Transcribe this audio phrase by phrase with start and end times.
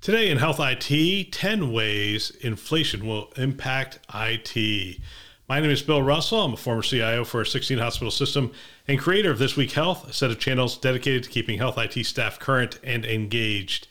[0.00, 4.98] Today in Health IT, 10 ways inflation will impact IT.
[5.46, 6.40] My name is Bill Russell.
[6.40, 8.50] I'm a former CIO for a 16 hospital system
[8.88, 12.06] and creator of This Week Health, a set of channels dedicated to keeping health IT
[12.06, 13.88] staff current and engaged.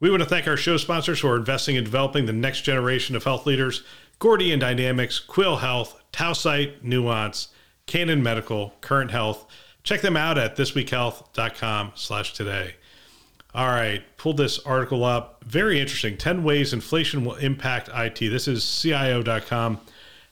[0.00, 3.14] We want to thank our show sponsors who are investing in developing the next generation
[3.14, 3.82] of health leaders
[4.18, 7.48] Gordian Dynamics, Quill Health, Tausight, Nuance,
[7.84, 9.44] Canon Medical, Current Health.
[9.82, 12.76] Check them out at thisweekhealth.com slash today.
[13.56, 15.42] All right, pulled this article up.
[15.46, 16.18] Very interesting.
[16.18, 18.18] 10 ways inflation will impact IT.
[18.18, 19.80] This is CIO.com.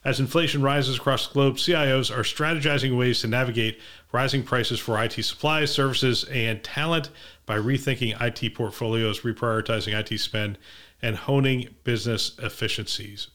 [0.03, 3.79] As inflation rises across the globe, CIOs are strategizing ways to navigate
[4.11, 7.09] rising prices for IT supplies, services, and talent
[7.47, 10.59] by rethinking IT portfolios, reprioritizing IT spend,
[11.01, 13.29] and honing business efficiencies.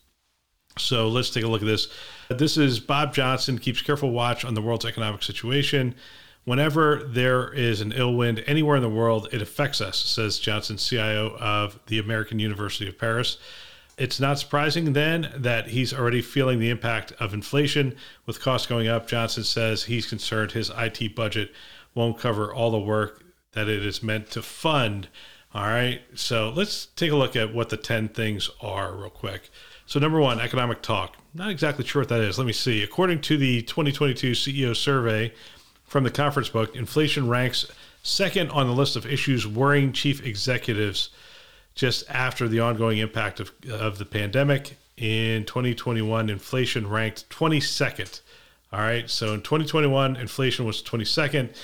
[0.78, 1.88] So let's take a look at this.
[2.28, 5.96] This is Bob Johnson keeps careful watch on the world's economic situation
[6.44, 10.76] whenever there is an ill wind anywhere in the world, it affects us, says Johnson,
[10.76, 13.38] CIO of the American University of Paris.
[13.98, 18.88] It's not surprising then that he's already feeling the impact of inflation with costs going
[18.88, 19.06] up.
[19.06, 21.52] Johnson says he's concerned his IT budget
[21.94, 25.08] won't cover all the work that it is meant to fund.
[25.52, 29.50] All right, so let's take a look at what the 10 things are real quick.
[29.84, 31.16] So, number one, economic talk.
[31.34, 32.38] Not exactly sure what that is.
[32.38, 32.84] Let me see.
[32.84, 35.32] According to the 2022 CEO survey,
[35.90, 37.66] from the Conference Board, inflation ranks
[38.04, 41.10] second on the list of issues worrying chief executives
[41.74, 44.76] just after the ongoing impact of, of the pandemic.
[44.96, 48.20] In 2021, inflation ranked 22nd.
[48.72, 49.10] All right.
[49.10, 51.56] So in 2021, inflation was 22nd,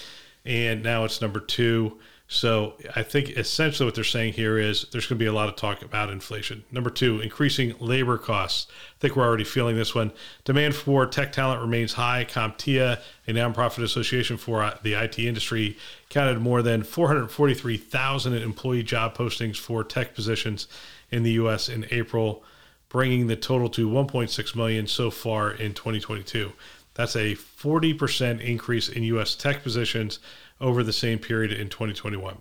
[0.44, 1.96] and now it's number two.
[2.28, 5.48] So I think essentially what they're saying here is there's going to be a lot
[5.48, 6.64] of talk about inflation.
[6.72, 8.66] Number two, increasing labor costs.
[8.70, 10.10] I think we're already feeling this one.
[10.44, 12.24] Demand for tech talent remains high.
[12.24, 15.78] CompTIA, a nonprofit association for uh, the IT industry,
[16.08, 20.66] counted more than 443,000 employee job postings for tech positions
[21.12, 21.68] in the U.S.
[21.68, 22.42] in April,
[22.88, 26.52] bringing the total to 1.6 million so far in 2022.
[26.94, 29.36] That's a 40% increase in U.S.
[29.36, 30.18] tech positions
[30.60, 32.38] over the same period in 2021.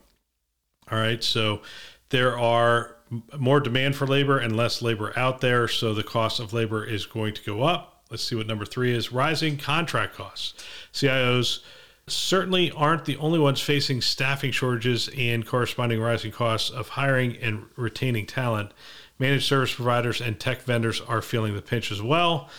[0.92, 1.62] All right, so
[2.10, 2.96] there are
[3.38, 7.06] more demand for labor and less labor out there, so the cost of labor is
[7.06, 8.04] going to go up.
[8.10, 10.64] Let's see what number three is rising contract costs.
[10.94, 11.60] CIOs
[12.08, 17.66] certainly aren't the only ones facing staffing shortages and corresponding rising costs of hiring and
[17.76, 18.72] retaining talent.
[19.18, 22.50] Managed service providers and tech vendors are feeling the pinch as well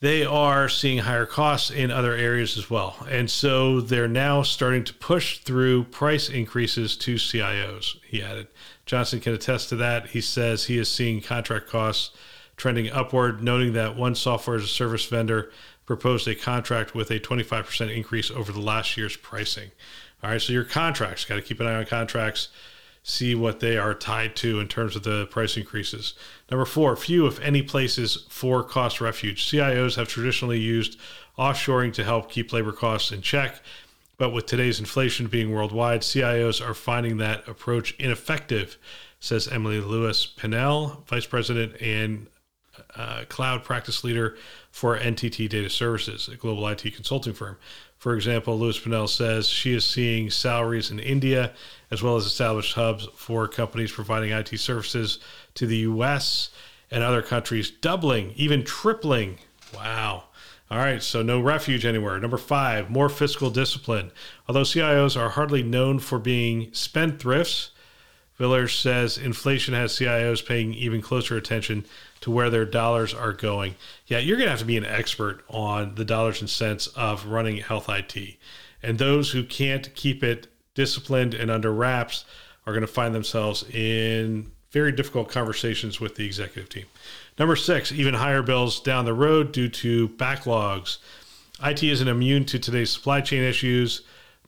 [0.00, 2.96] they are seeing higher costs in other areas as well.
[3.08, 8.48] And so they're now starting to push through price increases to CIOs, he added.
[8.86, 10.08] Johnson can attest to that.
[10.08, 12.16] He says he is seeing contract costs
[12.56, 15.50] trending upward, noting that one software as a service vendor
[15.86, 19.70] proposed a contract with a 25% increase over the last year's pricing.
[20.22, 22.48] All right, so your contracts, got to keep an eye on contracts
[23.02, 26.14] see what they are tied to in terms of the price increases.
[26.50, 29.46] Number four, few, if any, places for cost refuge.
[29.50, 30.98] CIOs have traditionally used
[31.38, 33.62] offshoring to help keep labor costs in check.
[34.18, 38.76] But with today's inflation being worldwide, CIOs are finding that approach ineffective,
[39.18, 42.26] says Emily Lewis Pinnell, Vice President and
[42.96, 44.36] uh, Cloud Practice Leader
[44.70, 47.56] for NTT Data Services, a global IT consulting firm.
[47.98, 51.52] For example, Lewis Pinnell says she is seeing salaries in India
[51.90, 55.18] as well as established hubs for companies providing IT services
[55.54, 56.50] to the US
[56.90, 59.38] and other countries, doubling, even tripling.
[59.74, 60.24] Wow.
[60.70, 62.18] All right, so no refuge anywhere.
[62.20, 64.12] Number five, more fiscal discipline.
[64.48, 67.70] Although CIOs are hardly known for being spendthrifts,
[68.40, 71.84] Villars says inflation has CIOs paying even closer attention
[72.22, 73.74] to where their dollars are going.
[74.06, 77.26] Yeah, you're going to have to be an expert on the dollars and cents of
[77.26, 78.16] running health IT.
[78.82, 82.24] And those who can't keep it disciplined and under wraps
[82.64, 86.86] are going to find themselves in very difficult conversations with the executive team.
[87.38, 90.96] Number six, even higher bills down the road due to backlogs.
[91.62, 94.00] IT isn't immune to today's supply chain issues.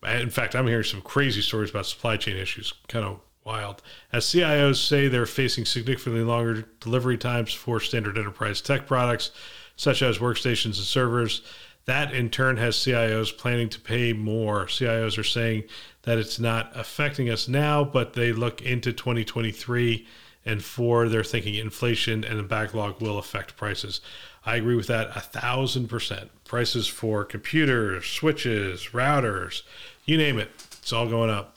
[0.02, 3.82] In fact, I'm hearing some crazy stories about supply chain issues, kind of wild.
[4.12, 9.30] As CIOs say they're facing significantly longer delivery times for standard enterprise tech products,
[9.76, 11.42] such as workstations and servers.
[11.86, 14.66] That in turn has CIOs planning to pay more.
[14.66, 15.64] CIOs are saying
[16.02, 20.06] that it's not affecting us now, but they look into 2023
[20.44, 24.00] And four, they're thinking inflation and the backlog will affect prices.
[24.44, 26.30] I agree with that a thousand percent.
[26.44, 29.62] Prices for computers, switches, routers,
[30.04, 30.50] you name it,
[30.80, 31.56] it's all going up.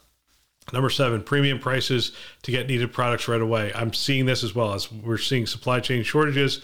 [0.73, 3.71] Number seven, premium prices to get needed products right away.
[3.75, 6.61] I'm seeing this as well as we're seeing supply chain shortages.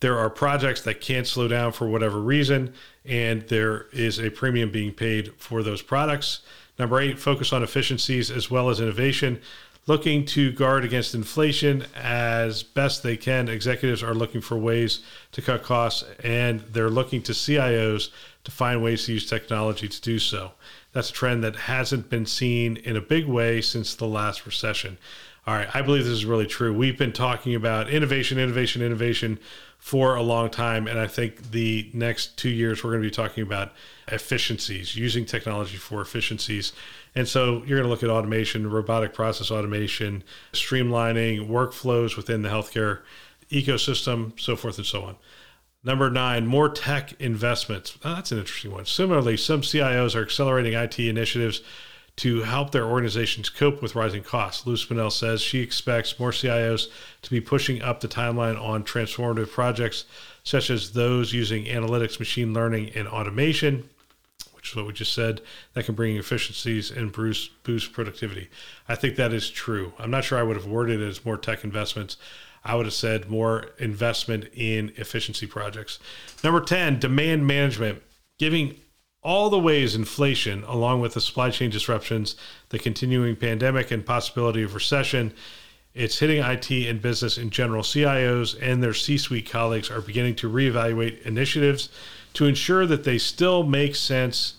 [0.00, 2.74] There are projects that can't slow down for whatever reason,
[3.04, 6.40] and there is a premium being paid for those products.
[6.78, 9.40] Number eight, focus on efficiencies as well as innovation.
[9.88, 13.48] Looking to guard against inflation as best they can.
[13.48, 15.00] Executives are looking for ways
[15.32, 18.10] to cut costs, and they're looking to CIOs
[18.44, 20.52] to find ways to use technology to do so.
[20.92, 24.98] That's a trend that hasn't been seen in a big way since the last recession.
[25.48, 26.74] All right, I believe this is really true.
[26.74, 29.38] We've been talking about innovation, innovation, innovation
[29.78, 30.86] for a long time.
[30.86, 33.72] And I think the next two years, we're going to be talking about
[34.08, 36.74] efficiencies, using technology for efficiencies.
[37.14, 40.22] And so you're going to look at automation, robotic process automation,
[40.52, 43.00] streamlining workflows within the healthcare
[43.50, 45.16] ecosystem, so forth and so on.
[45.82, 47.96] Number nine, more tech investments.
[48.04, 48.84] Oh, that's an interesting one.
[48.84, 51.62] Similarly, some CIOs are accelerating IT initiatives
[52.18, 54.66] to help their organizations cope with rising costs.
[54.66, 56.88] Lewis Pinnell says she expects more CIOs
[57.22, 60.04] to be pushing up the timeline on transformative projects,
[60.42, 63.88] such as those using analytics, machine learning, and automation,
[64.52, 65.40] which is what we just said,
[65.74, 68.48] that can bring efficiencies and boost, boost productivity.
[68.88, 69.92] I think that is true.
[69.96, 72.16] I'm not sure I would have worded it as more tech investments.
[72.64, 76.00] I would have said more investment in efficiency projects.
[76.42, 78.02] Number 10, demand management,
[78.38, 78.80] giving
[79.22, 82.36] all the ways inflation, along with the supply chain disruptions,
[82.68, 85.32] the continuing pandemic, and possibility of recession,
[85.94, 87.82] it's hitting IT and business in general.
[87.82, 91.88] CIOs and their C suite colleagues are beginning to reevaluate initiatives
[92.34, 94.54] to ensure that they still make sense,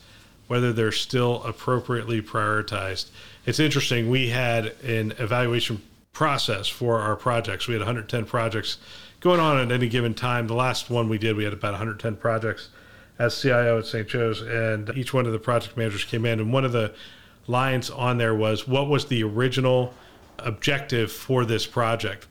[0.48, 3.10] whether they're still appropriately prioritized.
[3.46, 4.10] It's interesting.
[4.10, 7.68] We had an evaluation process for our projects.
[7.68, 8.78] We had 110 projects
[9.22, 10.48] going on at any given time.
[10.48, 12.70] The last one we did, we had about 110 projects
[13.20, 14.08] as CIO at St.
[14.08, 16.94] Joe's, and each one of the project managers came in, and one of the
[17.48, 19.94] lines on there was what was the original
[20.38, 22.28] objective for this project?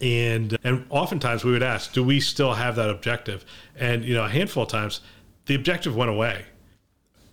[0.00, 3.44] And and oftentimes we would ask do we still have that objective?
[3.76, 5.00] And you know a handful of times
[5.46, 6.46] the objective went away.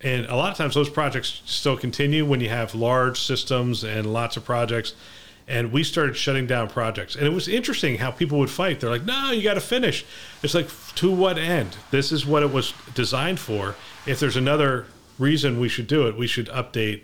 [0.00, 4.12] And a lot of times those projects still continue when you have large systems and
[4.12, 4.94] lots of projects
[5.48, 7.16] and we started shutting down projects.
[7.16, 8.80] And it was interesting how people would fight.
[8.80, 10.04] They're like, "No, you got to finish."
[10.42, 11.76] It's like, to what end?
[11.90, 13.74] This is what it was designed for.
[14.06, 14.86] If there's another
[15.18, 17.02] reason we should do it, we should update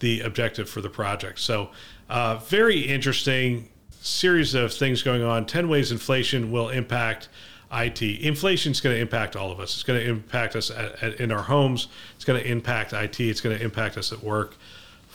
[0.00, 1.40] the objective for the project.
[1.40, 1.70] So,
[2.10, 5.46] uh, very interesting series of things going on.
[5.46, 7.28] Ten ways inflation will impact.
[7.72, 8.00] IT.
[8.00, 9.74] Inflation is going to impact all of us.
[9.74, 11.88] It's going to impact us at, at, in our homes.
[12.14, 13.18] It's going to impact IT.
[13.18, 14.54] It's going to impact us at work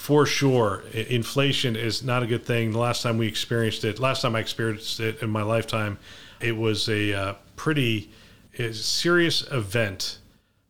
[0.02, 2.72] for sure, inflation is not a good thing.
[2.72, 6.00] The last time we experienced it, last time I experienced it in my lifetime,
[6.40, 8.10] it was a uh, pretty
[8.72, 10.18] serious event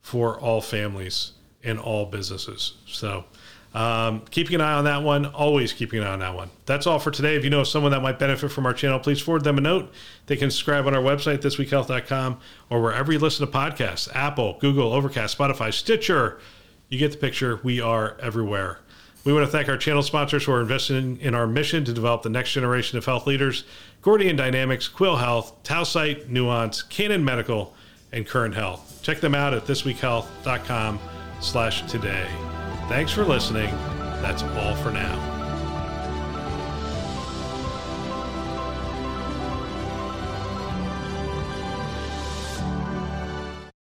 [0.02, 1.32] for all families
[1.64, 2.74] and all businesses.
[2.88, 3.24] So,
[3.74, 6.50] um, keeping an eye on that one, always keeping an eye on that one.
[6.66, 7.38] That's all for today.
[7.38, 9.94] If you know someone that might benefit from our channel, please forward them a note.
[10.26, 12.38] They can subscribe on our website, thisweekhealth.com,
[12.70, 16.42] or wherever you listen to podcasts Apple, Google, Overcast, Spotify, Stitcher.
[16.90, 17.62] You get the picture.
[17.64, 18.80] We are everywhere.
[19.24, 22.24] We want to thank our channel sponsors who are investing in our mission to develop
[22.24, 23.64] the next generation of health leaders
[24.02, 27.76] Gordian Dynamics, Quill Health, Tausight Nuance, Canon Medical,
[28.12, 29.00] and Current Health.
[29.04, 31.00] Check them out at thisweekhealth.com
[31.40, 32.28] slash today.
[32.90, 33.70] Thanks for listening.
[34.22, 35.31] That's all for now.